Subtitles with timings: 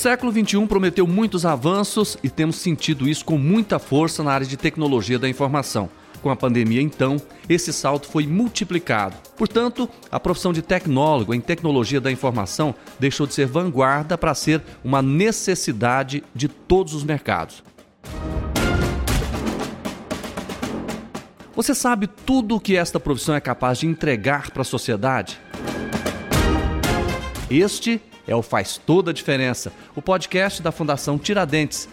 [0.00, 4.56] século XXI prometeu muitos avanços e temos sentido isso com muita força na área de
[4.56, 5.90] tecnologia da informação.
[6.22, 9.14] Com a pandemia, então, esse salto foi multiplicado.
[9.36, 14.62] Portanto, a profissão de tecnólogo em tecnologia da informação deixou de ser vanguarda para ser
[14.82, 17.62] uma necessidade de todos os mercados.
[21.54, 25.38] Você sabe tudo o que esta profissão é capaz de entregar para a sociedade?
[27.50, 31.88] Este é o Faz Toda a Diferença, o podcast da Fundação Tiradentes.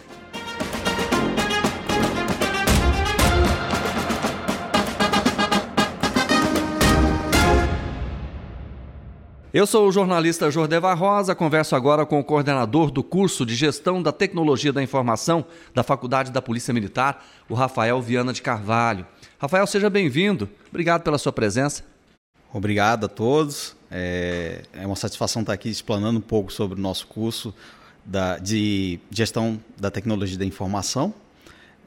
[9.52, 14.00] Eu sou o jornalista Jordeva Rosa, converso agora com o coordenador do curso de Gestão
[14.00, 15.44] da Tecnologia da Informação
[15.74, 19.04] da Faculdade da Polícia Militar, o Rafael Viana de Carvalho.
[19.38, 20.48] Rafael, seja bem-vindo.
[20.68, 21.82] Obrigado pela sua presença.
[22.52, 23.76] Obrigado a todos.
[23.90, 27.54] É, é uma satisfação estar aqui explanando um pouco sobre o nosso curso
[28.04, 31.14] da, de Gestão da Tecnologia da Informação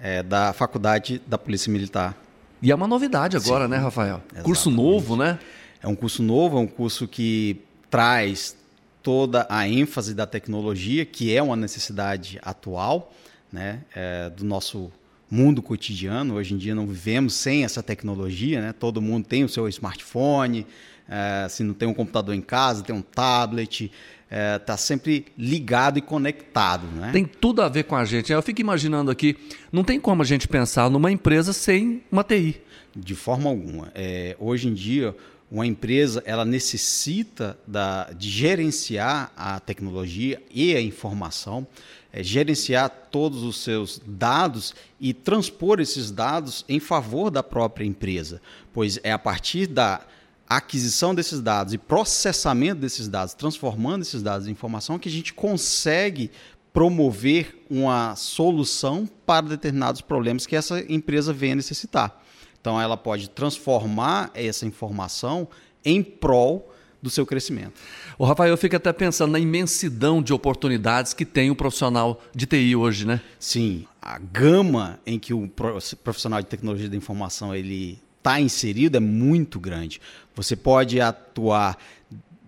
[0.01, 2.17] é, da Faculdade da Polícia Militar.
[2.61, 4.15] E é uma novidade agora, Sim, né, Rafael?
[4.15, 4.45] Exatamente.
[4.45, 5.39] Curso novo, né?
[5.81, 8.55] É um curso novo, é um curso que traz
[9.01, 13.11] toda a ênfase da tecnologia, que é uma necessidade atual
[13.51, 14.91] né, é, do nosso
[15.31, 16.35] mundo cotidiano.
[16.35, 18.73] Hoje em dia não vivemos sem essa tecnologia, né?
[18.73, 20.67] todo mundo tem o seu smartphone,
[21.07, 23.93] é, se não tem um computador em casa, tem um tablet, está
[24.29, 26.85] é, tá sempre ligado e conectado.
[26.87, 27.11] Né?
[27.13, 28.31] Tem tudo a ver com a gente.
[28.31, 29.37] Eu fico imaginando aqui,
[29.71, 32.61] não tem como a gente pensar numa empresa sem uma TI.
[32.93, 33.89] De forma alguma.
[33.95, 35.15] É, hoje em dia,
[35.49, 41.67] uma empresa ela necessita da, de gerenciar a tecnologia e a informação
[42.13, 48.41] é, gerenciar todos os seus dados e transpor esses dados em favor da própria empresa,
[48.73, 50.01] pois é a partir da
[50.47, 55.33] aquisição desses dados e processamento desses dados, transformando esses dados em informação, que a gente
[55.33, 56.29] consegue
[56.73, 62.21] promover uma solução para determinados problemas que essa empresa venha necessitar.
[62.59, 65.47] Então, ela pode transformar essa informação
[65.83, 67.73] em prol do seu crescimento.
[68.17, 72.75] O Rafael fica até pensando na imensidão de oportunidades que tem o profissional de TI
[72.75, 73.21] hoje, né?
[73.39, 75.49] Sim, a gama em que o
[76.03, 79.99] profissional de tecnologia da informação ele está inserido é muito grande.
[80.35, 81.77] Você pode atuar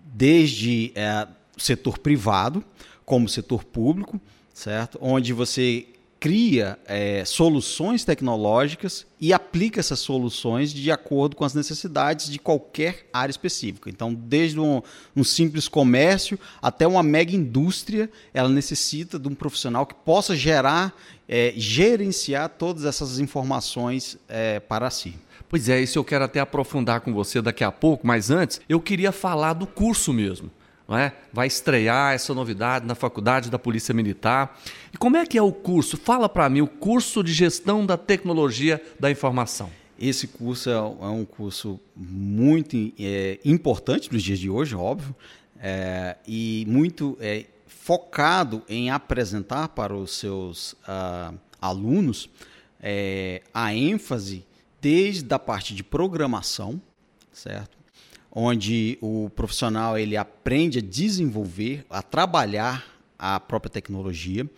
[0.04, 1.26] desde é,
[1.56, 2.64] setor privado
[3.04, 4.20] como setor público,
[4.52, 4.98] certo?
[5.00, 5.86] Onde você
[6.24, 13.06] cria é, soluções tecnológicas e aplica essas soluções de acordo com as necessidades de qualquer
[13.12, 13.90] área específica.
[13.90, 14.80] Então, desde um,
[15.14, 20.98] um simples comércio até uma mega indústria, ela necessita de um profissional que possa gerar,
[21.28, 25.14] é, gerenciar todas essas informações é, para si.
[25.46, 28.80] Pois é, isso eu quero até aprofundar com você daqui a pouco, mas antes eu
[28.80, 30.50] queria falar do curso mesmo
[30.90, 31.12] é?
[31.32, 34.60] vai estrear essa novidade na Faculdade da Polícia Militar.
[34.92, 35.96] E como é que é o curso?
[35.96, 39.70] Fala para mim, o curso de Gestão da Tecnologia da Informação.
[39.98, 45.14] Esse curso é, um curso muito é, importante nos dias de hoje, óbvio,
[45.58, 52.28] é, e muito é, focado em apresentar para os seus uh, alunos
[52.80, 54.44] é, a ênfase
[54.80, 56.80] desde a parte de programação,
[57.32, 57.78] certo?
[58.34, 62.84] Onde o profissional ele aprende a desenvolver, a trabalhar
[63.18, 64.48] a própria tecnologia,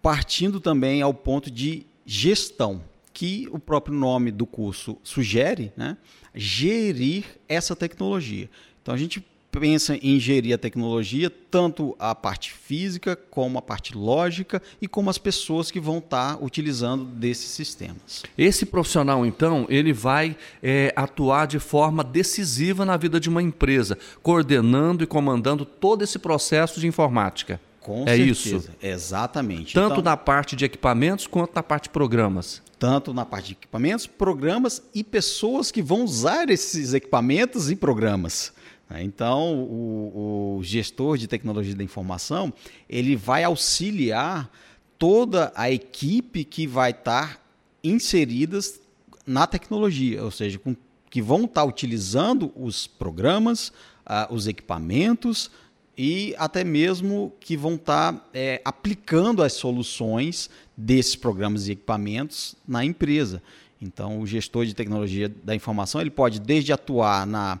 [0.00, 2.82] partindo também ao ponto de gestão,
[3.12, 5.96] que o próprio nome do curso sugere, né?
[6.34, 8.50] gerir essa tecnologia.
[8.82, 13.94] Então a gente pensa em gerir a tecnologia, tanto a parte física, como a parte
[13.94, 18.22] lógica e como as pessoas que vão estar utilizando desses sistemas.
[18.36, 23.98] Esse profissional, então, ele vai é, atuar de forma decisiva na vida de uma empresa,
[24.22, 27.60] coordenando e comandando todo esse processo de informática.
[27.78, 28.30] Com é certeza.
[28.30, 28.70] isso?
[28.80, 29.74] Exatamente.
[29.74, 32.62] Tanto então, na parte de equipamentos quanto na parte de programas.
[32.78, 38.52] Tanto na parte de equipamentos, programas e pessoas que vão usar esses equipamentos e programas.
[38.92, 39.02] Né?
[39.02, 42.52] Então, o, o, gestor de tecnologia da informação
[42.88, 44.50] ele vai auxiliar
[44.98, 47.40] toda a equipe que vai estar
[47.82, 48.80] inseridas
[49.26, 50.76] na tecnologia, ou seja, com,
[51.08, 53.68] que vão estar utilizando os programas,
[54.06, 55.50] uh, os equipamentos
[55.96, 62.84] e até mesmo que vão estar é, aplicando as soluções desses programas e equipamentos na
[62.84, 63.42] empresa.
[63.80, 67.60] Então, o gestor de tecnologia da informação ele pode desde atuar na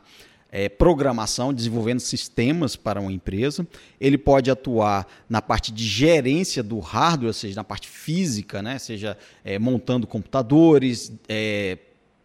[0.52, 3.66] é, programação, desenvolvendo sistemas para uma empresa.
[3.98, 8.78] Ele pode atuar na parte de gerência do hardware, ou seja, na parte física, né?
[8.78, 11.78] seja é, montando computadores, é,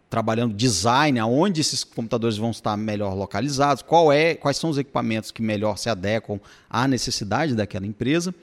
[0.09, 5.31] trabalhando design, aonde esses computadores vão estar melhor localizados, qual é, quais são os equipamentos
[5.31, 6.39] que melhor se adequam
[6.69, 8.35] à necessidade daquela empresa,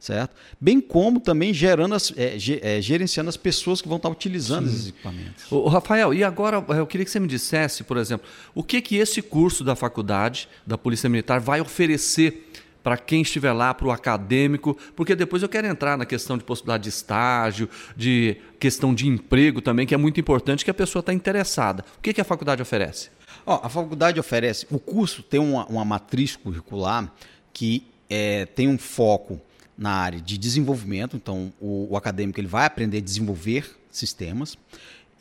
[0.00, 0.34] certo?
[0.58, 4.74] Bem como também gerando as, é, é, gerenciando as pessoas que vão estar utilizando Sim.
[4.74, 5.52] esses equipamentos.
[5.52, 8.96] O, Rafael, e agora eu queria que você me dissesse, por exemplo, o que que
[8.96, 12.50] esse curso da faculdade da Polícia Militar vai oferecer
[12.82, 16.44] para quem estiver lá, para o acadêmico, porque depois eu quero entrar na questão de
[16.44, 21.00] possibilidade de estágio, de questão de emprego também, que é muito importante, que a pessoa
[21.00, 21.84] está interessada.
[21.98, 23.10] O que, que a faculdade oferece?
[23.44, 27.12] Oh, a faculdade oferece, o curso tem uma, uma matriz curricular
[27.52, 29.40] que é, tem um foco
[29.80, 34.58] na área de desenvolvimento, então o, o acadêmico ele vai aprender a desenvolver sistemas,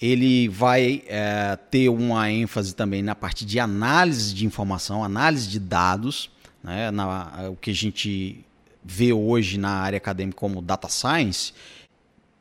[0.01, 5.59] ele vai é, ter uma ênfase também na parte de análise de informação, análise de
[5.59, 6.29] dados,
[6.61, 8.43] né, na, o que a gente
[8.83, 11.53] vê hoje na área acadêmica como data science,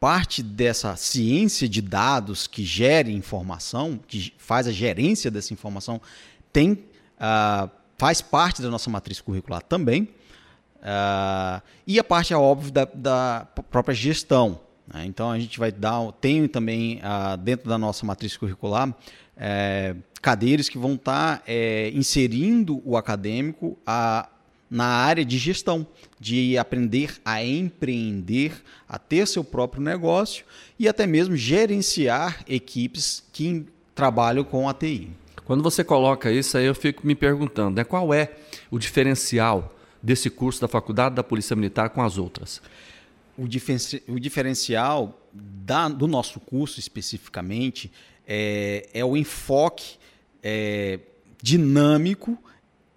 [0.00, 6.00] parte dessa ciência de dados que gere informação, que faz a gerência dessa informação,
[6.53, 10.09] tem uh, faz parte da nossa matriz curricular também.
[10.81, 14.61] Uh, e a parte, é óbvio, da, da própria gestão.
[14.87, 15.05] Né?
[15.07, 18.95] Então a gente vai dar, tem também uh, dentro da nossa matriz curricular
[19.39, 24.29] é, cadeiras que vão estar tá, é, inserindo o acadêmico a,
[24.69, 25.87] na área de gestão,
[26.19, 28.53] de aprender a empreender,
[28.89, 30.45] a ter seu próprio negócio
[30.79, 33.65] e até mesmo gerenciar equipes que
[33.95, 35.11] trabalham com a TI.
[35.45, 38.33] Quando você coloca isso aí, eu fico me perguntando, né, qual é
[38.71, 42.61] o diferencial desse curso da Faculdade da Polícia Militar com as outras?
[43.37, 47.91] O, o diferencial da, do nosso curso especificamente
[48.27, 49.97] é, é o enfoque
[50.43, 51.00] é,
[51.43, 52.37] dinâmico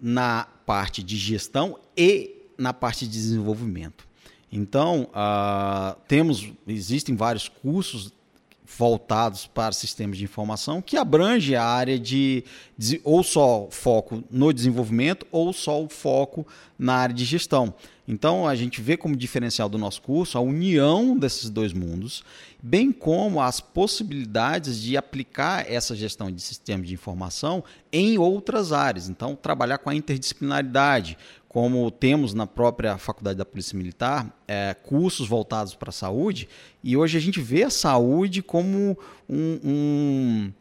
[0.00, 4.06] na parte de gestão e na parte de desenvolvimento.
[4.50, 8.12] Então, uh, temos, existem vários cursos
[8.76, 12.44] voltados para sistemas de informação que abrange a área de,
[12.76, 16.46] de ou só foco no desenvolvimento ou só o foco
[16.78, 17.74] na área de gestão.
[18.06, 22.24] Então a gente vê como diferencial do nosso curso a união desses dois mundos,
[22.60, 29.08] bem como as possibilidades de aplicar essa gestão de sistemas de informação em outras áreas.
[29.08, 31.16] Então trabalhar com a interdisciplinaridade,
[31.52, 36.48] como temos na própria Faculdade da Polícia Militar, é, cursos voltados para a saúde,
[36.82, 38.96] e hoje a gente vê a saúde como
[39.28, 40.52] um, um,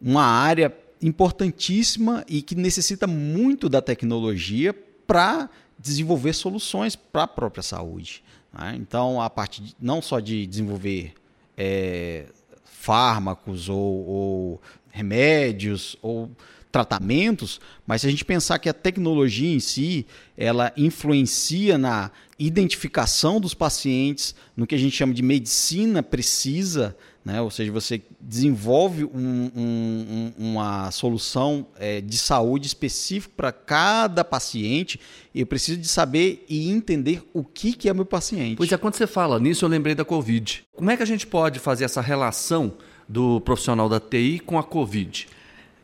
[0.00, 4.74] uma área importantíssima e que necessita muito da tecnologia
[5.06, 5.48] para
[5.78, 8.24] desenvolver soluções para a própria saúde.
[8.52, 8.74] Né?
[8.76, 11.14] Então, a parte de, não só de desenvolver
[11.56, 12.26] é,
[12.64, 16.28] fármacos ou, ou remédios ou
[16.72, 23.38] tratamentos, mas se a gente pensar que a tecnologia em si, ela influencia na identificação
[23.38, 27.42] dos pacientes, no que a gente chama de medicina precisa, né?
[27.42, 34.98] ou seja, você desenvolve um, um, uma solução é, de saúde específica para cada paciente,
[35.34, 38.56] e eu preciso de saber e entender o que, que é meu paciente.
[38.56, 40.64] Pois é, quando você fala nisso, eu lembrei da Covid.
[40.74, 42.72] Como é que a gente pode fazer essa relação
[43.06, 45.28] do profissional da TI com a Covid?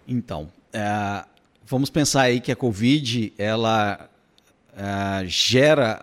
[0.08, 1.25] Então, é,
[1.67, 4.09] vamos pensar aí que a Covid ela
[4.76, 6.03] é, gera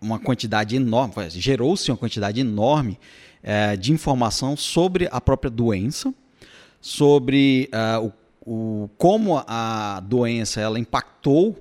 [0.00, 2.98] uma quantidade enorme, gerou-se uma quantidade enorme
[3.42, 6.14] é, de informação sobre a própria doença,
[6.80, 8.12] sobre é, o,
[8.46, 11.56] o, como a doença ela impactou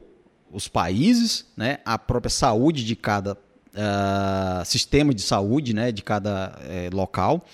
[0.51, 6.57] os países, né, a própria saúde de cada uh, sistema de saúde, né, de cada
[6.57, 7.45] uh, local.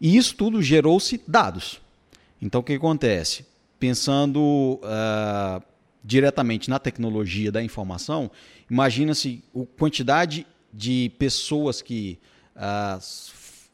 [0.00, 1.80] E isso tudo gerou-se dados.
[2.40, 3.46] Então, o que acontece?
[3.78, 5.62] Pensando uh,
[6.02, 8.30] diretamente na tecnologia da informação,
[8.70, 12.18] imagina-se a quantidade de pessoas que
[12.54, 12.98] uh,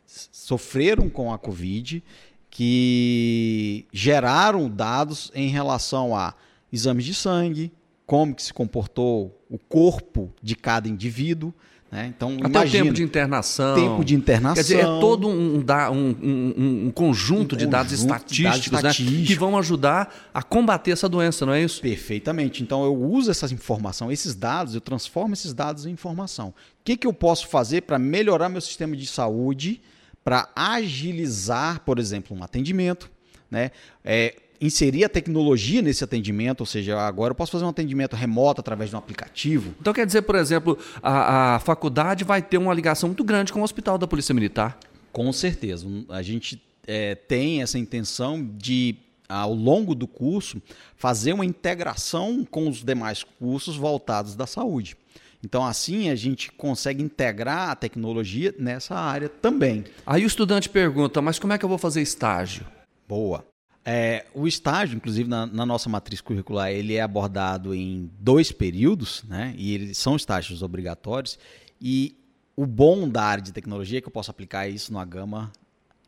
[0.07, 2.03] sofreram com a Covid,
[2.51, 6.35] que geraram dados em relação a
[6.73, 7.73] exames de sangue,
[8.07, 11.55] como que se comportou o corpo de cada indivíduo,
[11.93, 12.07] né?
[12.07, 13.75] Então, Até imagina, o tempo de internação.
[13.75, 14.55] Tempo de internação.
[14.55, 18.99] Quer dizer, é todo um, um, um, um conjunto de dados estatísticos, dados.
[18.99, 19.25] Né?
[19.27, 21.83] que vão ajudar a combater essa doença, não é isso?
[21.83, 22.63] Perfeitamente.
[22.63, 26.49] Então, eu uso essa informação, esses dados, eu transformo esses dados em informação.
[26.49, 29.83] O que, que eu posso fazer para melhorar meu sistema de saúde,
[30.25, 33.11] para agilizar, por exemplo, um atendimento?
[33.51, 33.71] Né?
[34.03, 38.61] É, inserir a tecnologia nesse atendimento, ou seja, agora eu posso fazer um atendimento remoto
[38.61, 39.75] através de um aplicativo.
[39.81, 43.61] Então quer dizer, por exemplo, a, a faculdade vai ter uma ligação muito grande com
[43.61, 44.79] o Hospital da Polícia Militar?
[45.13, 45.87] Com certeza.
[46.09, 48.97] A gente é, tem essa intenção de
[49.29, 50.61] ao longo do curso,
[50.95, 54.95] fazer uma integração com os demais cursos voltados da saúde.
[55.43, 59.85] Então, assim, a gente consegue integrar a tecnologia nessa área também.
[60.07, 62.67] Aí o estudante pergunta, mas como é que eu vou fazer estágio?
[63.09, 63.52] Boa.
[63.85, 69.25] É, o estágio, inclusive na, na, nossa matriz curricular, ele é abordado em dois períodos,
[69.29, 69.55] né?
[69.57, 71.39] E eles são estágios obrigatórios.
[71.81, 72.17] E
[72.57, 75.51] o bom da área de tecnologia é que eu posso aplicar isso numa gama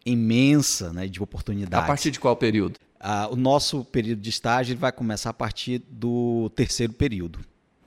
[0.06, 1.84] imensa né, de oportunidades.
[1.84, 2.78] A partir de qual período?
[3.00, 7.40] Ah, o nosso período de estágio vai começar a partir do terceiro período.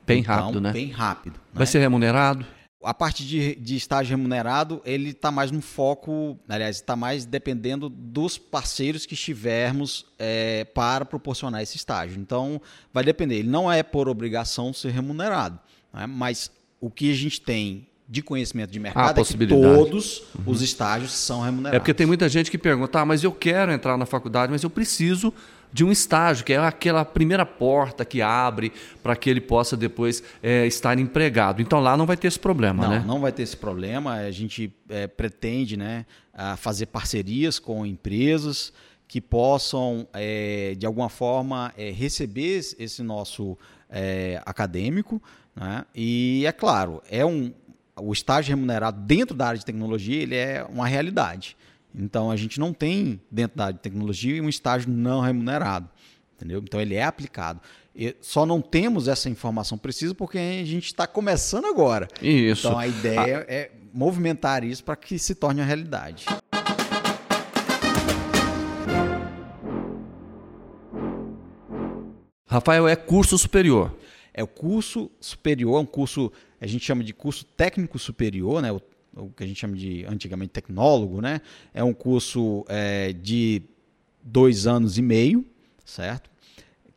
[0.06, 0.72] Bem então, rápido, né?
[0.72, 1.40] Bem rápido.
[1.54, 1.66] Vai né?
[1.66, 2.46] ser remunerado?
[2.84, 7.90] A parte de, de estágio remunerado, ele está mais no foco, aliás, está mais dependendo
[7.90, 12.20] dos parceiros que estivermos é, para proporcionar esse estágio.
[12.20, 12.62] Então,
[12.94, 13.38] vai depender.
[13.38, 15.60] Ele não é por obrigação ser remunerado,
[15.92, 16.06] né?
[16.06, 20.44] mas o que a gente tem de conhecimento de mercado é que todos uhum.
[20.46, 21.76] os estágios são remunerados.
[21.76, 24.64] É porque tem muita gente que pergunta, ah, mas eu quero entrar na faculdade, mas
[24.64, 25.34] eu preciso
[25.78, 30.24] de um estágio, que é aquela primeira porta que abre para que ele possa depois
[30.42, 31.62] é, estar empregado.
[31.62, 33.04] Então lá não vai ter esse problema, não, né?
[33.06, 34.14] Não vai ter esse problema.
[34.14, 36.08] A gente é, pretende né,
[36.58, 38.74] fazer parcerias com empresas
[39.08, 43.56] que possam, é, de alguma forma, é, receber esse nosso
[43.88, 45.22] é, acadêmico.
[45.56, 45.86] Né?
[45.94, 47.54] E, é claro, é um,
[47.96, 51.56] o estágio remunerado dentro da área de tecnologia ele é uma realidade.
[51.98, 55.90] Então a gente não tem dentro da área de tecnologia um estágio não remunerado,
[56.36, 56.62] entendeu?
[56.64, 57.60] Então ele é aplicado.
[57.96, 62.08] E só não temos essa informação precisa porque a gente está começando agora.
[62.22, 62.68] Isso.
[62.68, 63.52] Então a ideia ah.
[63.52, 66.26] é movimentar isso para que se torne uma realidade.
[72.46, 73.98] Rafael, é curso superior.
[74.34, 78.72] É o curso superior, é um curso, a gente chama de curso técnico superior, né?
[78.72, 78.80] O
[79.18, 81.42] o que a gente chama de antigamente tecnólogo, né?
[81.74, 83.62] É um curso é, de
[84.24, 85.46] dois anos e meio,
[85.86, 86.30] certo?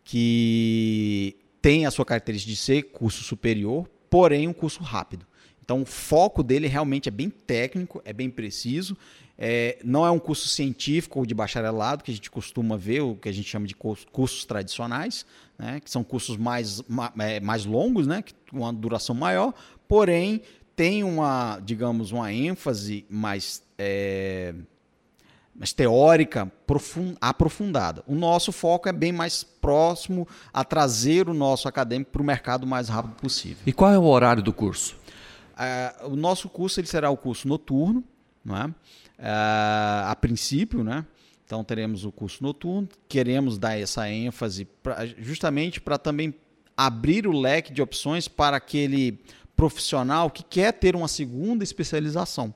[0.04, 5.26] Que tem a sua característica de ser curso superior, porém um curso rápido.
[5.62, 8.96] Então o foco dele realmente é bem técnico, é bem preciso.
[9.42, 13.14] É, não é um curso científico ou de bacharelado, que a gente costuma ver, o
[13.14, 15.24] que a gente chama de cursos tradicionais,
[15.58, 16.82] né, que são cursos mais,
[17.18, 19.54] é, mais longos, né, com uma duração maior,
[19.88, 20.42] porém
[20.80, 24.54] tem uma, digamos, uma ênfase mais, é,
[25.54, 26.50] mais teórica
[27.20, 28.02] aprofundada.
[28.06, 32.64] O nosso foco é bem mais próximo a trazer o nosso acadêmico para o mercado
[32.64, 33.58] o mais rápido possível.
[33.66, 34.96] E qual é o horário do curso?
[35.58, 38.02] É, o nosso curso ele será o curso noturno,
[38.42, 38.74] não é?
[39.18, 39.28] é
[40.06, 41.04] a princípio, né?
[41.44, 46.34] Então teremos o curso noturno, queremos dar essa ênfase pra, justamente para também
[46.74, 49.20] abrir o leque de opções para aquele
[49.60, 52.54] profissional que quer ter uma segunda especialização.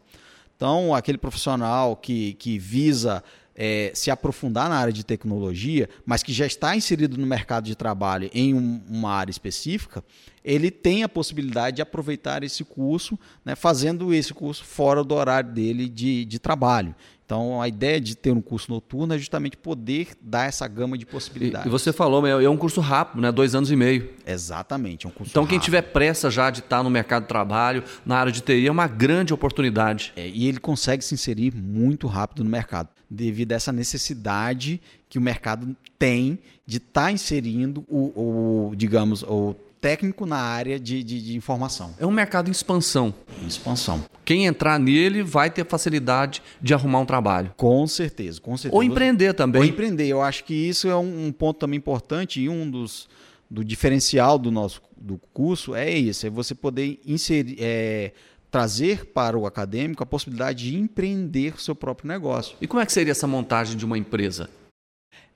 [0.57, 3.23] Então, aquele profissional que, que visa
[3.55, 7.75] é, se aprofundar na área de tecnologia, mas que já está inserido no mercado de
[7.75, 10.03] trabalho em um, uma área específica,
[10.45, 15.51] ele tem a possibilidade de aproveitar esse curso, né, fazendo esse curso fora do horário
[15.51, 16.95] dele de, de trabalho.
[17.25, 21.07] Então, a ideia de ter um curso noturno é justamente poder dar essa gama de
[21.07, 21.67] possibilidades.
[21.67, 23.33] E, você falou, é um curso rápido, né?
[23.33, 24.11] Dois anos e meio.
[24.27, 25.51] Exatamente, é um curso Então, rápido.
[25.51, 28.71] quem tiver pressa já de estar no mercado de trabalho, na área de TI, é
[28.71, 30.13] uma grande oportunidade.
[30.17, 35.19] É, e ele consegue se inserir muito rápido no mercado, devido a essa necessidade que
[35.19, 41.05] o mercado tem de estar tá inserindo o, o digamos, o técnico na área de,
[41.05, 41.95] de, de, informação.
[41.99, 43.13] É um mercado em expansão.
[43.43, 44.03] Em expansão.
[44.25, 47.53] Quem entrar nele vai ter facilidade de arrumar um trabalho.
[47.55, 48.75] Com certeza, com certeza.
[48.75, 49.61] Ou empreender também.
[49.61, 50.07] Ou empreender.
[50.07, 53.11] Eu acho que isso é um, um ponto também importante e um dos
[53.51, 58.13] do diferencial do nosso do curso é isso, é você poder inserir, é,
[58.51, 62.57] trazer para o acadêmico a possibilidade de empreender o seu próprio negócio.
[62.59, 64.49] E como é que seria essa montagem de uma empresa?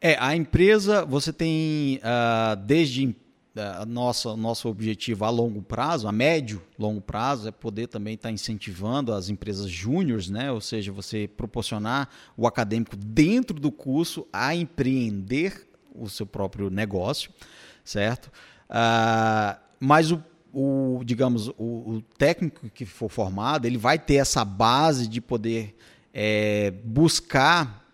[0.00, 3.14] É, a empresa, você tem uh, desde
[3.58, 8.28] a nossa, nosso objetivo a longo prazo, a médio, longo prazo, é poder também estar
[8.28, 10.50] tá incentivando as empresas júniores, né?
[10.50, 17.30] ou seja, você proporcionar o acadêmico dentro do curso a empreender o seu próprio negócio,
[17.84, 18.30] certo?
[18.68, 20.22] Uh, mas o,
[20.52, 25.76] o digamos, o, o, técnico que for formado, ele vai ter essa base de poder
[26.12, 27.84] é, buscar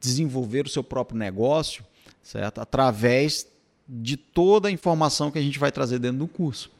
[0.00, 1.84] desenvolver o seu próprio negócio,
[2.22, 2.60] certo?
[2.60, 3.46] Através
[3.94, 6.70] de toda a informação que a gente vai trazer dentro do curso.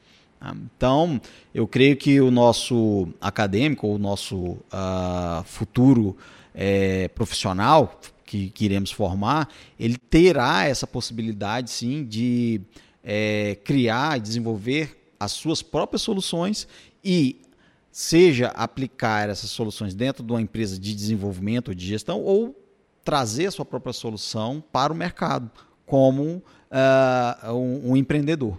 [0.41, 0.57] Tá?
[0.77, 1.21] Então,
[1.55, 6.17] eu creio que o nosso acadêmico, o nosso uh, futuro
[6.55, 12.63] é, profissional que, que, iremos formar, ele terá essa possibilidade, sim, de
[13.05, 16.67] é, criar e desenvolver as suas próprias soluções
[17.05, 17.43] e
[17.91, 22.59] seja aplicar essas soluções dentro de uma empresa de desenvolvimento ou de gestão ou
[23.05, 25.51] trazer a sua própria solução para o mercado
[25.93, 28.57] como uh, um, um empreendedor.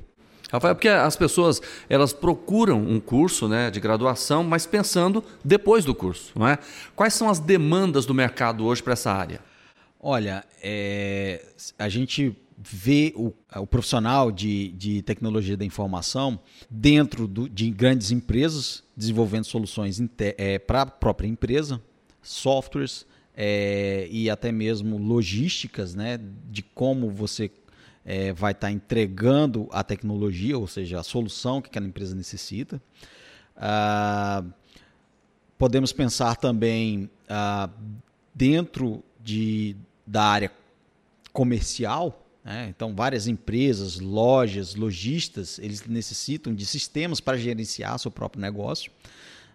[0.51, 1.59] Rafael, porque as pessoas
[1.89, 6.59] elas procuram um curso né, de graduação, mas pensando depois do curso, não é?
[6.95, 9.39] Quais são as demandas do mercado hoje para essa área?
[9.99, 11.43] Olha, é,
[11.79, 18.11] a gente vê o, o profissional de, de, tecnologia da informação dentro do, de grandes
[18.11, 21.81] empresas, desenvolvendo soluções é, para a própria empresa,
[22.21, 27.51] softwares é, e até mesmo logísticas, né, de como você
[28.05, 32.81] é, vai estar tá entregando a tecnologia, ou seja, a solução que aquela empresa necessita.
[33.55, 34.43] Ah,
[35.57, 37.69] podemos pensar também ah,
[38.33, 39.75] dentro de,
[40.05, 40.51] da área
[41.31, 42.67] comercial, né?
[42.69, 48.91] então várias empresas, lojas, lojistas, eles necessitam de sistemas para gerenciar seu próprio negócio.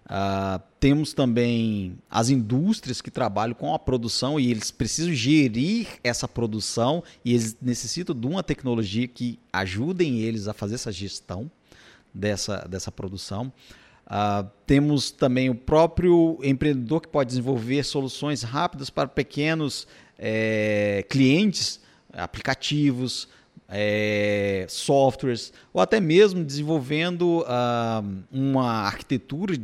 [0.09, 6.27] Uh, temos também as indústrias que trabalham com a produção e eles precisam gerir essa
[6.27, 11.51] produção e eles necessitam de uma tecnologia que ajudem eles a fazer essa gestão
[12.15, 13.53] dessa, dessa produção.
[14.07, 19.87] Uh, temos também o próprio empreendedor que pode desenvolver soluções rápidas para pequenos
[20.19, 21.81] é, clientes,
[22.15, 23.29] aplicativos,
[23.69, 29.55] é, softwares, ou até mesmo desenvolvendo uh, uma arquitetura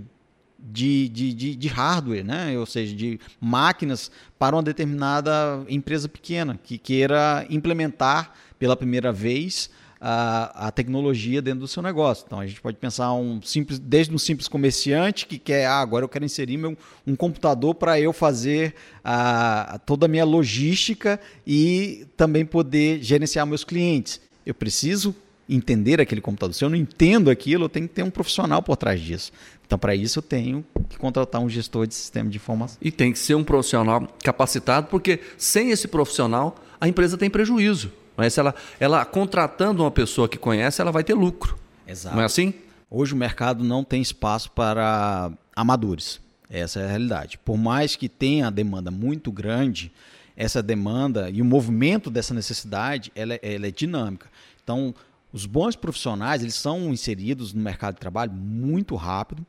[0.65, 2.59] de, de, de, de, hardware, né?
[2.59, 9.71] ou seja, de máquinas para uma determinada empresa pequena que queira implementar pela primeira vez
[10.01, 12.25] a, a tecnologia dentro do seu negócio.
[12.27, 16.05] Então a gente pode pensar um simples, desde um simples comerciante que quer, ah, agora
[16.05, 22.07] eu quero inserir meu, um computador para eu fazer a, toda a minha logística e
[22.17, 24.21] também poder gerenciar meus clientes.
[24.45, 25.15] Eu preciso
[25.49, 26.55] entender aquele computador.
[26.55, 29.33] Se eu não entendo aquilo, eu tenho que ter um profissional por trás disso.
[29.67, 32.77] Então, para isso, eu tenho que contratar um gestor de sistema de informação.
[32.81, 37.91] E tem que ser um profissional capacitado, porque sem esse profissional, a empresa tem prejuízo.
[38.17, 41.57] Mas ela, ela contratando uma pessoa que conhece, ela vai ter lucro.
[41.87, 42.15] Exato.
[42.15, 42.55] Não é assim?
[42.91, 46.21] Hoje o mercado não tem espaço para amadores.
[46.49, 47.39] Essa é a realidade.
[47.39, 49.91] Por mais que tenha a demanda muito grande,
[50.37, 54.29] essa demanda e o movimento dessa necessidade, ela, é, ela é dinâmica.
[54.63, 54.95] Então,
[55.35, 59.45] os bons profissionais eles são inseridos no mercado de trabalho muito rápido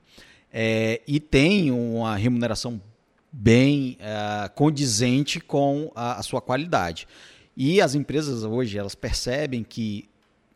[0.52, 2.82] é, e têm uma remuneração
[3.32, 7.08] bem é, condizente com a, a, sua qualidade.
[7.56, 10.10] E as empresas hoje elas percebem que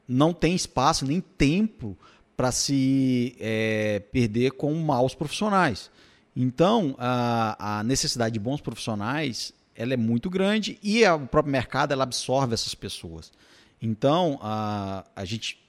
[0.07, 1.95] não tem espaço nem tempo
[2.35, 5.91] para se é, perder com maus profissionais.
[6.35, 11.91] Então a, a necessidade de bons profissionais ela é muito grande e o próprio mercado
[11.91, 13.31] ela absorve essas pessoas.
[13.81, 15.59] Então, a, a gente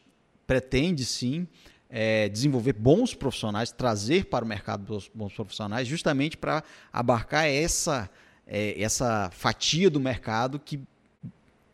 [0.46, 1.46] pretende sim
[1.88, 8.08] é, desenvolver bons profissionais, trazer para o mercado bons profissionais, justamente para abarcar essa,
[8.46, 10.80] é, essa fatia do mercado que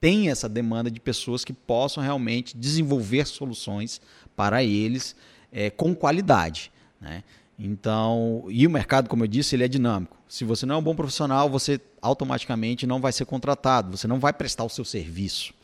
[0.00, 4.00] tem essa demanda de pessoas que possam realmente desenvolver soluções
[4.34, 5.16] para eles
[5.52, 6.70] é, com qualidade.
[7.00, 7.24] Né?
[7.58, 10.16] Então, e o mercado, como eu disse, ele é dinâmico.
[10.28, 14.18] Se você não é um bom profissional, você automaticamente não vai ser contratado, você não
[14.18, 15.54] vai prestar o seu serviço.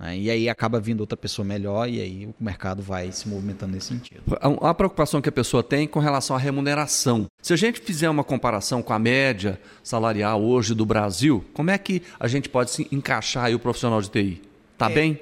[0.00, 0.18] Né?
[0.18, 3.88] E aí acaba vindo outra pessoa melhor e aí o mercado vai se movimentando nesse
[3.88, 4.22] sentido.
[4.40, 7.26] A, preocupação que a pessoa tem com relação à remuneração.
[7.42, 11.76] Se a gente fizer uma comparação com a média salarial hoje do Brasil, como é
[11.76, 14.42] que a gente pode se encaixar o profissional de TI?
[14.78, 15.20] Tá é, bem?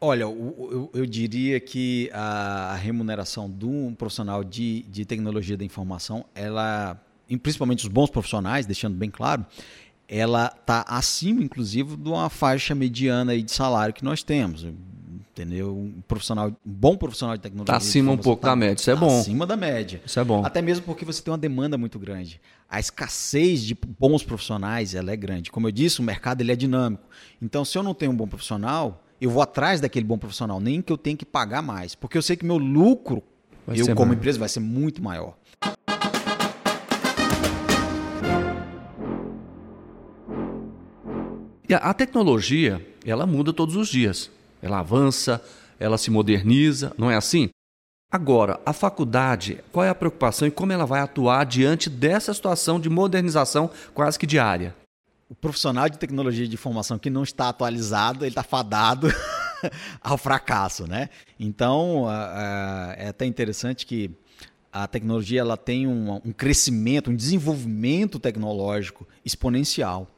[0.00, 5.64] Olha, eu, eu, diria que a, a remuneração de um profissional de, de tecnologia da
[5.64, 7.00] informação, ela,
[7.42, 9.44] principalmente os bons profissionais, deixando bem claro,
[10.08, 14.66] ela está acima, inclusive, de uma faixa mediana aí de salário que nós temos.
[15.30, 15.76] Entendeu?
[15.76, 17.72] Um profissional, um bom profissional de tecnologia.
[17.72, 19.20] Está acima um pouco tá da média, isso é bom.
[19.20, 20.00] Acima da média.
[20.04, 20.44] Isso é bom.
[20.44, 22.40] Até mesmo porque você tem uma demanda muito grande.
[22.68, 25.52] A escassez de bons profissionais ela é grande.
[25.52, 27.04] Como eu disse, o mercado ele é dinâmico.
[27.40, 30.82] Então, se eu não tenho um bom profissional, eu vou atrás daquele bom profissional, nem
[30.82, 31.94] que eu tenha que pagar mais.
[31.94, 33.22] Porque eu sei que meu lucro,
[33.64, 34.14] vai eu como maior.
[34.14, 35.36] empresa, vai ser muito maior.
[41.68, 44.30] E a, tecnologia, ela muda todos os dias.
[44.62, 45.44] Ela avança,
[45.78, 47.50] ela se moderniza, não é assim?
[48.10, 52.80] Agora, a faculdade, qual é a preocupação e como ela vai atuar diante dessa situação
[52.80, 54.74] de modernização quase que diária?
[55.28, 59.12] O profissional de tecnologia de informação que não está atualizado, ele está fadado
[60.00, 61.10] ao fracasso, né?
[61.38, 62.06] Então,
[62.96, 64.10] é até interessante que
[64.72, 70.08] a tecnologia ela tem um crescimento, um desenvolvimento tecnológico exponencial.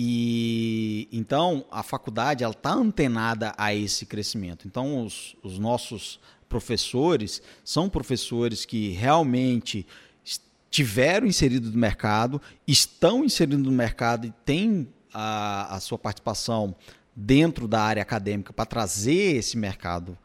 [0.00, 4.64] E então a faculdade ela está antenada a esse crescimento.
[4.64, 9.84] Então os, os nossos professores são professores que realmente
[10.70, 16.76] tiveram inserido no mercado, estão inseridos no mercado e têm a, a sua participação
[17.12, 20.16] dentro da área acadêmica para trazer esse mercado,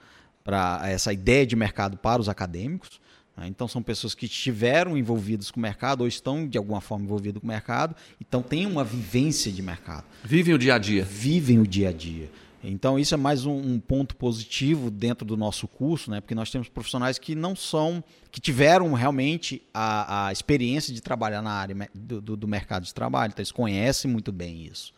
[0.44, 3.02] para essa ideia de mercado para os acadêmicos.
[3.36, 3.48] Né?
[3.48, 7.39] Então, são pessoas que estiveram envolvidas com o mercado ou estão, de alguma forma, envolvidas
[7.41, 10.06] com o mercado, então têm uma vivência de mercado.
[10.24, 11.04] Vivem o dia a dia.
[11.04, 12.30] Vivem o dia a dia.
[12.63, 16.22] Então, isso é mais um, um, ponto positivo dentro do nosso curso, né?
[16.22, 21.41] porque nós temos profissionais que não são, que tiveram realmente a, a experiência de trabalhar
[21.41, 24.93] na área do, do, do, mercado de trabalho, então eles conhecem muito bem isso.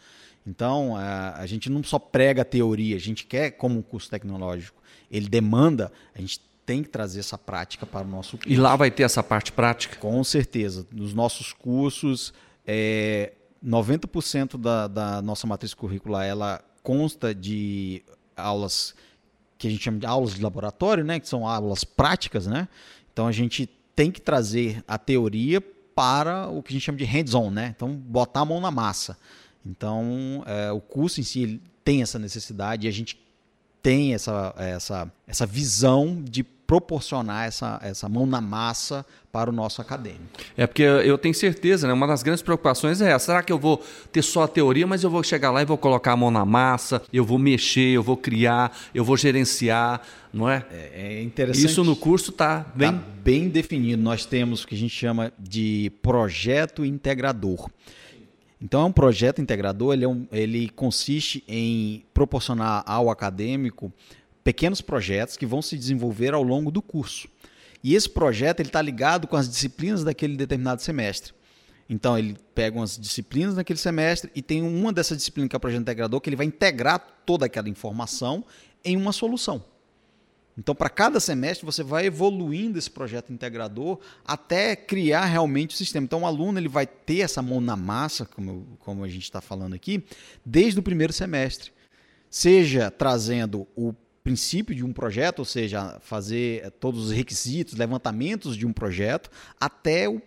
[0.45, 4.11] Então, a, a gente não só prega a teoria, a gente quer, como um curso
[4.11, 8.49] tecnológico, ele demanda, a gente tem que trazer essa prática para o nosso curso.
[8.49, 9.97] E lá vai ter essa parte prática?
[9.97, 10.85] Com certeza.
[10.91, 12.33] Nos nossos cursos,
[12.65, 18.03] é, 90% da, da nossa matriz curricular ela consta de
[18.35, 18.93] aulas
[19.57, 22.67] que a gente chama de aulas de laboratório, né, que são aulas práticas, né?
[23.11, 25.61] Então a gente tem que trazer a teoria
[25.95, 27.73] para o que a gente chama de hands-on, né?
[27.75, 29.17] Então botar a mão na massa.
[29.65, 33.17] Então é, o curso em si tem essa necessidade e a gente
[33.81, 39.81] tem essa, essa, essa visão de proporcionar essa, essa mão na massa para o nosso
[39.81, 40.23] acadêmico.
[40.55, 41.93] É porque eu tenho certeza, né?
[41.93, 43.25] Uma das grandes preocupações é essa.
[43.25, 45.77] Será que eu vou ter só a teoria, mas eu vou chegar lá e vou
[45.77, 50.01] colocar a mão na massa, eu vou mexer, eu vou criar, eu vou gerenciar,
[50.33, 50.65] não é?
[50.71, 51.65] É, é interessante.
[51.65, 52.91] Isso no curso está bem...
[52.91, 54.01] Tá bem definido.
[54.01, 57.69] Nós temos o que a gente chama de projeto integrador.
[58.61, 63.91] Então, é um projeto integrador, ele, é um, ele consiste em proporcionar ao acadêmico
[64.45, 67.27] pequenos projetos que vão se desenvolver ao longo do curso.
[67.83, 71.33] E esse projeto está ligado com as disciplinas daquele determinado semestre.
[71.89, 75.59] Então, ele pega umas disciplinas naquele semestre e tem uma dessas disciplinas que é o
[75.59, 78.45] projeto integrador, que ele vai integrar toda aquela informação
[78.83, 79.63] em uma solução.
[80.57, 86.05] Então, para cada semestre, você vai evoluindo esse projeto integrador até criar realmente o sistema.
[86.05, 89.41] Então, o aluno ele vai ter essa mão na massa, como, como a gente está
[89.41, 90.03] falando aqui,
[90.45, 91.71] desde o primeiro semestre.
[92.29, 93.93] Seja trazendo o
[94.25, 99.29] princípio de um projeto, ou seja, fazer eh, todos os requisitos, levantamentos de um projeto,
[99.59, 100.19] até o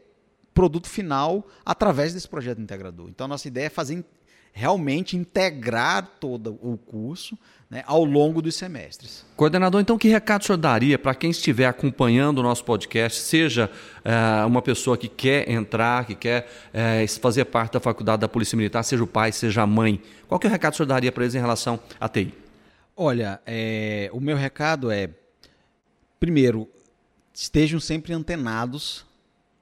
[0.55, 3.09] produto final através desse projeto integrador.
[3.09, 4.05] Então, a nossa ideia é fazer
[4.53, 7.37] realmente integrar todo o curso
[7.69, 9.27] né, ao longo dos semestres.
[9.37, 13.69] Coordenador, então que recado o senhor daria para quem estiver acompanhando o nosso podcast, seja
[14.05, 18.57] é, uma pessoa que quer entrar, que quer é, fazer parte da faculdade da Polícia
[18.57, 20.01] Militar, seja o pai, seja a mãe?
[20.29, 22.33] Qual que é o recado que o senhor daria para eles em relação à TI?
[23.01, 25.09] Olha, é, o meu recado é,
[26.19, 26.69] primeiro,
[27.33, 29.07] estejam sempre antenados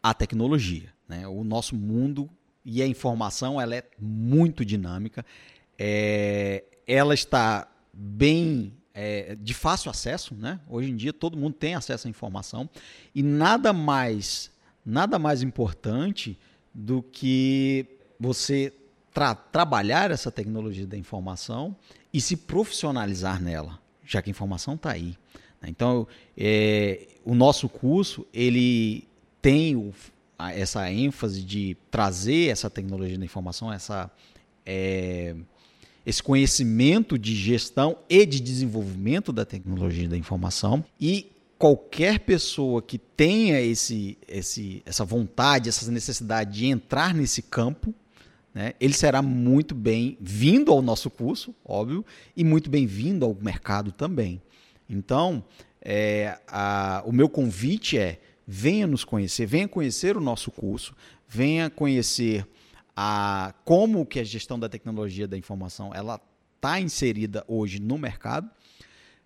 [0.02, 0.90] à tecnologia.
[1.06, 1.28] Né?
[1.28, 2.30] O nosso mundo
[2.64, 5.22] e a informação ela é muito dinâmica.
[5.78, 10.58] É, ela está bem é, de fácil acesso, né?
[10.66, 12.66] Hoje em dia todo mundo tem acesso à informação
[13.14, 14.50] e nada mais
[14.82, 16.38] nada mais importante
[16.72, 17.84] do que
[18.18, 18.72] você
[19.12, 21.76] tra trabalhar essa tecnologia da informação
[22.16, 25.18] e se profissionalizar nela, já que a informação está aí.
[25.60, 25.68] Né?
[25.68, 29.06] Então, é, o nosso curso ele
[29.42, 29.92] tem o,
[30.38, 34.10] a, essa ênfase de trazer essa tecnologia da informação, essa,
[34.64, 35.36] é,
[36.06, 42.96] esse conhecimento de gestão e de desenvolvimento da tecnologia da informação e qualquer pessoa que
[42.96, 47.94] tenha esse, esse, essa vontade, essa necessidade de entrar nesse campo,
[48.56, 52.02] né, ele será muito bem-vindo ao nosso curso, óbvio,
[52.34, 54.40] e muito bem-vindo ao mercado também.
[54.88, 55.44] Então,
[55.82, 60.96] é, a, o meu convite é venha nos conhecer, venha conhecer o nosso curso,
[61.28, 62.48] venha conhecer
[62.96, 66.18] a, como que a gestão da tecnologia da informação ela
[66.54, 68.48] está inserida hoje no mercado,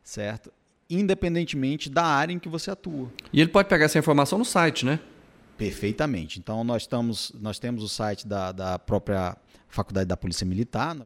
[0.02, 0.52] certo?
[0.90, 3.08] Independentemente da área em que você atua.
[3.32, 4.98] E ele pode pegar essa informação no site, né?
[5.60, 6.38] Perfeitamente.
[6.38, 9.36] Então, nós, estamos, nós temos o site da, da própria
[9.68, 10.96] Faculdade da Polícia Militar.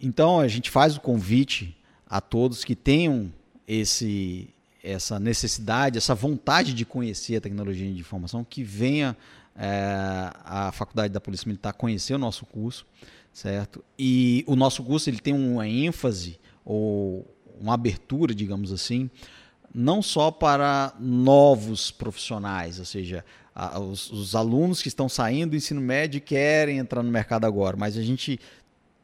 [0.00, 3.32] Então, a gente faz o convite a todos que tenham
[3.66, 4.48] esse,
[4.84, 9.16] essa necessidade, essa vontade de conhecer a tecnologia de informação, que venha
[9.56, 12.86] é, a Faculdade da Polícia Militar conhecer o nosso curso,
[13.32, 13.84] certo?
[13.98, 17.26] E o nosso curso ele tem uma ênfase ou
[17.60, 19.10] uma abertura, digamos assim,
[19.74, 25.56] não só para novos profissionais, ou seja, a, os, os, alunos que estão saindo do
[25.56, 28.40] ensino médio querem entrar no mercado agora, mas a gente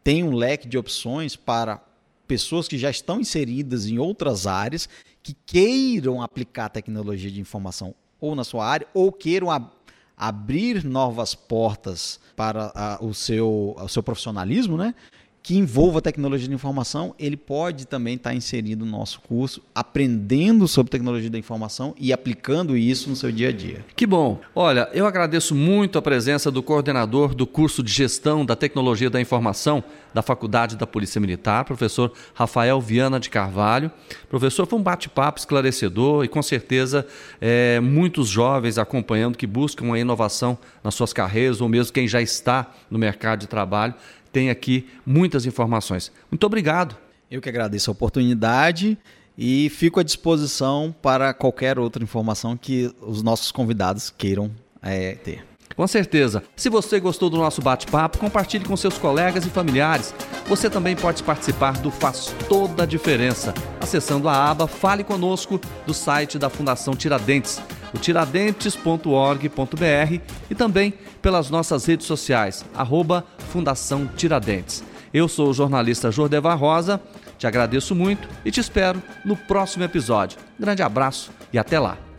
[0.02, 1.80] tem um leque de opções para
[2.26, 4.88] pessoas que já estão inseridas em outras áreas
[5.22, 9.68] que queiram aplicar tecnologia de informação ou na sua área ou queiram ab
[10.16, 14.94] abrir novas portas para a, o, seu, o seu profissionalismo, né?
[15.42, 20.90] Que envolva tecnologia de informação, ele pode também estar inserido no nosso curso, aprendendo sobre
[20.90, 23.84] tecnologia da informação e aplicando isso no seu dia a dia.
[23.96, 24.38] Que bom.
[24.54, 29.20] Olha, eu agradeço muito a presença do coordenador do curso de Gestão da Tecnologia da
[29.20, 33.90] Informação da Faculdade da Polícia Militar, professor Rafael Viana de Carvalho.
[34.28, 37.06] Professor, foi um bate-papo esclarecedor e com certeza
[37.40, 42.20] é, muitos jovens acompanhando que buscam a inovação nas suas carreiras ou mesmo quem já
[42.20, 43.94] está no mercado de trabalho
[44.32, 46.12] tem aqui muitas informações.
[46.30, 46.96] Muito obrigado.
[47.30, 48.98] Eu que agradeço a oportunidade
[49.38, 54.50] e fico à disposição para qualquer outra informação que os nossos convidados queiram
[54.82, 55.44] é, ter.
[55.76, 56.42] Com certeza.
[56.56, 60.12] Se você gostou do nosso bate-papo, compartilhe com seus colegas e familiares.
[60.46, 65.94] Você também pode participar do Faz Toda a Diferença, acessando a aba Fale Conosco do
[65.94, 67.62] site da Fundação Tiradentes,
[67.94, 74.82] o tiradentes.org.br e também pelas nossas redes sociais, arroba Fundação Tiradentes.
[75.12, 77.00] Eu sou o jornalista Jordevar Rosa,
[77.38, 80.38] te agradeço muito e te espero no próximo episódio.
[80.58, 82.09] Grande abraço e até lá!